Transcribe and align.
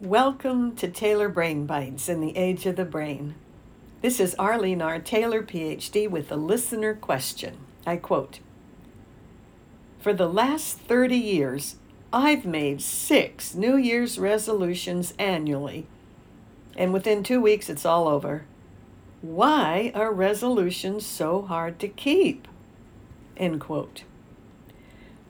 Welcome 0.00 0.74
to 0.74 0.88
Taylor 0.88 1.28
Brain 1.28 1.66
Bites 1.66 2.08
in 2.08 2.20
the 2.20 2.36
Age 2.36 2.66
of 2.66 2.74
the 2.74 2.84
Brain. 2.84 3.36
This 4.00 4.18
is 4.18 4.34
Arlene 4.40 4.82
R. 4.82 4.98
Taylor, 4.98 5.44
PhD, 5.44 6.10
with 6.10 6.32
a 6.32 6.36
listener 6.36 6.94
question. 6.94 7.58
I 7.86 7.96
quote 7.96 8.40
For 10.00 10.12
the 10.12 10.28
last 10.28 10.78
30 10.80 11.16
years, 11.16 11.76
I've 12.12 12.44
made 12.44 12.82
six 12.82 13.54
New 13.54 13.76
Year's 13.76 14.18
resolutions 14.18 15.14
annually, 15.16 15.86
and 16.76 16.92
within 16.92 17.22
two 17.22 17.40
weeks 17.40 17.70
it's 17.70 17.86
all 17.86 18.08
over. 18.08 18.46
Why 19.22 19.90
are 19.94 20.12
resolutions 20.12 21.06
so 21.06 21.42
hard 21.42 21.78
to 21.78 21.88
keep? 21.88 22.46
End 23.36 23.60
quote. 23.60 24.04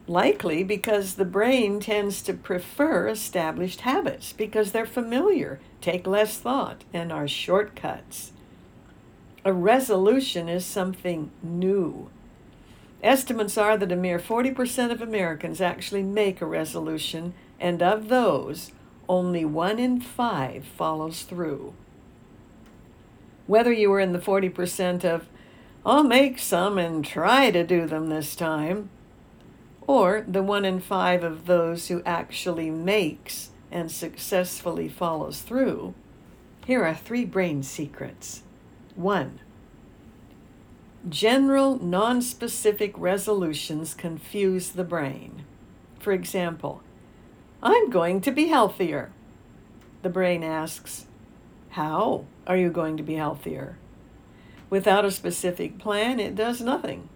Likely 0.08 0.64
because 0.64 1.14
the 1.14 1.24
brain 1.24 1.78
tends 1.78 2.20
to 2.22 2.34
prefer 2.34 3.06
established 3.06 3.82
habits 3.82 4.32
because 4.32 4.72
they're 4.72 4.84
familiar, 4.84 5.60
take 5.80 6.06
less 6.06 6.38
thought, 6.38 6.82
and 6.92 7.12
are 7.12 7.28
shortcuts. 7.28 8.32
A 9.44 9.52
resolution 9.52 10.48
is 10.48 10.64
something 10.64 11.30
new 11.42 12.10
Estimates 13.02 13.58
are 13.58 13.76
that 13.76 13.90
a 13.90 13.96
mere 13.96 14.20
40% 14.20 14.92
of 14.92 15.02
Americans 15.02 15.60
actually 15.60 16.04
make 16.04 16.40
a 16.40 16.46
resolution, 16.46 17.34
and 17.58 17.82
of 17.82 18.08
those, 18.08 18.70
only 19.08 19.44
one 19.44 19.80
in 19.80 20.00
five 20.00 20.64
follows 20.64 21.22
through. 21.22 21.74
Whether 23.52 23.70
you 23.70 23.90
were 23.90 24.00
in 24.00 24.14
the 24.14 24.18
40% 24.18 25.04
of, 25.04 25.28
I'll 25.84 26.04
make 26.04 26.38
some 26.38 26.78
and 26.78 27.04
try 27.04 27.50
to 27.50 27.62
do 27.62 27.86
them 27.86 28.08
this 28.08 28.34
time, 28.34 28.88
or 29.86 30.24
the 30.26 30.42
one 30.42 30.64
in 30.64 30.80
five 30.80 31.22
of 31.22 31.44
those 31.44 31.88
who 31.88 32.02
actually 32.06 32.70
makes 32.70 33.50
and 33.70 33.92
successfully 33.92 34.88
follows 34.88 35.42
through, 35.42 35.92
here 36.64 36.82
are 36.82 36.94
three 36.94 37.26
brain 37.26 37.62
secrets. 37.62 38.40
One, 38.94 39.38
General, 41.06 41.78
nonspecific 41.78 42.94
resolutions 42.96 43.92
confuse 43.92 44.70
the 44.70 44.82
brain. 44.82 45.44
For 46.00 46.12
example, 46.14 46.82
I'm 47.62 47.90
going 47.90 48.22
to 48.22 48.30
be 48.30 48.46
healthier. 48.46 49.12
The 50.00 50.08
brain 50.08 50.42
asks, 50.42 51.04
How 51.72 52.24
are 52.46 52.56
you 52.56 52.70
going 52.70 52.96
to 52.96 53.02
be 53.02 53.14
healthier? 53.14 53.76
Without 54.70 55.04
a 55.04 55.10
specific 55.10 55.78
plan, 55.78 56.18
it 56.18 56.34
does 56.34 56.60
nothing. 56.60 57.08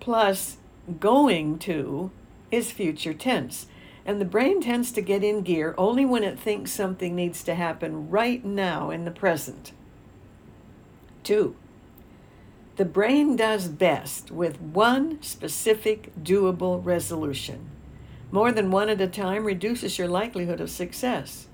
Plus, 0.00 0.56
going 1.00 1.58
to 1.58 2.10
is 2.50 2.70
future 2.70 3.14
tense, 3.14 3.66
and 4.04 4.20
the 4.20 4.24
brain 4.24 4.60
tends 4.60 4.92
to 4.92 5.00
get 5.00 5.24
in 5.24 5.42
gear 5.42 5.74
only 5.76 6.04
when 6.04 6.22
it 6.22 6.38
thinks 6.38 6.70
something 6.70 7.14
needs 7.14 7.42
to 7.44 7.54
happen 7.54 8.08
right 8.08 8.44
now 8.44 8.90
in 8.90 9.04
the 9.04 9.10
present. 9.10 9.72
Two, 11.22 11.56
the 12.76 12.84
brain 12.84 13.36
does 13.36 13.68
best 13.68 14.30
with 14.30 14.60
one 14.60 15.20
specific 15.22 16.12
doable 16.22 16.84
resolution. 16.84 17.70
More 18.30 18.52
than 18.52 18.70
one 18.70 18.88
at 18.88 19.00
a 19.00 19.08
time 19.08 19.44
reduces 19.44 19.98
your 19.98 20.08
likelihood 20.08 20.60
of 20.60 20.70
success. 20.70 21.46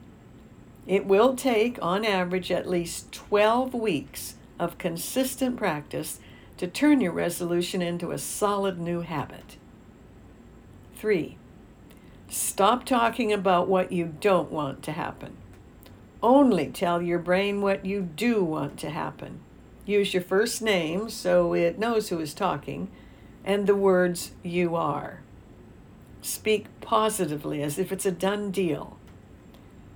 It 0.86 1.06
will 1.06 1.36
take, 1.36 1.78
on 1.80 2.04
average, 2.04 2.50
at 2.50 2.68
least 2.68 3.12
12 3.12 3.72
weeks 3.74 4.34
of 4.58 4.78
consistent 4.78 5.56
practice 5.56 6.18
to 6.56 6.66
turn 6.66 7.00
your 7.00 7.12
resolution 7.12 7.82
into 7.82 8.10
a 8.10 8.18
solid 8.18 8.78
new 8.78 9.00
habit. 9.00 9.56
3. 10.96 11.36
Stop 12.28 12.84
talking 12.84 13.32
about 13.32 13.68
what 13.68 13.92
you 13.92 14.14
don't 14.20 14.50
want 14.50 14.82
to 14.84 14.92
happen. 14.92 15.36
Only 16.22 16.68
tell 16.68 17.02
your 17.02 17.18
brain 17.18 17.60
what 17.60 17.84
you 17.84 18.00
do 18.02 18.44
want 18.44 18.78
to 18.78 18.90
happen. 18.90 19.40
Use 19.84 20.14
your 20.14 20.22
first 20.22 20.62
name 20.62 21.10
so 21.10 21.52
it 21.52 21.78
knows 21.78 22.08
who 22.08 22.20
is 22.20 22.34
talking, 22.34 22.88
and 23.44 23.66
the 23.66 23.74
words 23.74 24.32
you 24.42 24.76
are. 24.76 25.20
Speak 26.20 26.66
positively 26.80 27.62
as 27.62 27.78
if 27.78 27.90
it's 27.90 28.06
a 28.06 28.12
done 28.12 28.52
deal. 28.52 28.96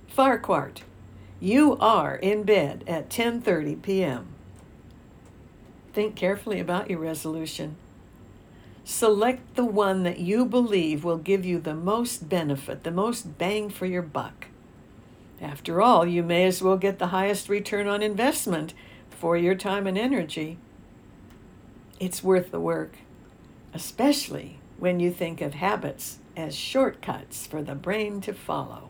Farquhar, 0.07 0.71
you 1.39 1.77
are 1.77 2.15
in 2.15 2.43
bed 2.43 2.83
at 2.87 3.09
10:30 3.09 3.81
p.m. 3.81 4.27
Think 5.93 6.15
carefully 6.15 6.59
about 6.59 6.89
your 6.89 6.99
resolution. 6.99 7.75
Select 8.83 9.55
the 9.55 9.65
one 9.65 10.03
that 10.03 10.19
you 10.19 10.45
believe 10.45 11.03
will 11.03 11.17
give 11.17 11.45
you 11.45 11.59
the 11.59 11.75
most 11.75 12.29
benefit, 12.29 12.83
the 12.83 12.91
most 12.91 13.37
bang 13.37 13.69
for 13.69 13.85
your 13.85 14.01
buck. 14.01 14.47
After 15.41 15.81
all, 15.81 16.05
you 16.05 16.23
may 16.23 16.45
as 16.45 16.61
well 16.61 16.77
get 16.77 16.97
the 16.97 17.07
highest 17.07 17.49
return 17.49 17.87
on 17.87 18.01
investment 18.01 18.73
for 19.09 19.35
your 19.35 19.55
time 19.55 19.87
and 19.87 19.97
energy, 19.97 20.57
it's 21.99 22.23
worth 22.23 22.51
the 22.51 22.59
work, 22.59 22.97
especially 23.73 24.59
when 24.77 24.99
you 24.99 25.11
think 25.11 25.41
of 25.41 25.55
habits 25.55 26.19
as 26.35 26.55
shortcuts 26.55 27.47
for 27.47 27.63
the 27.63 27.73
brain 27.73 28.21
to 28.21 28.33
follow. 28.33 28.89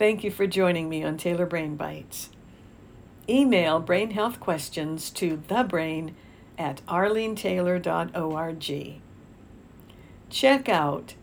Thank 0.00 0.24
you 0.24 0.30
for 0.30 0.46
joining 0.46 0.88
me 0.88 1.04
on 1.04 1.18
Taylor 1.18 1.44
Brain 1.44 1.76
Bites. 1.76 2.30
Email 3.28 3.80
brain 3.80 4.12
health 4.12 4.40
questions 4.40 5.10
to 5.10 5.42
thebrain 5.46 6.14
at 6.56 6.80
arlenetaylor.org. 6.86 9.00
Check 10.30 10.70
out 10.70 11.14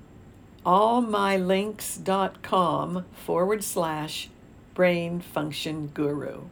allmylinks.com 0.63 3.05
forward 3.13 3.63
slash 3.63 4.29
brain 4.75 5.21
function 5.21 5.87
guru. 5.87 6.49